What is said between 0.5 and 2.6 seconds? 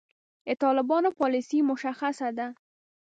طالبانو پالیسي مشخصه ده.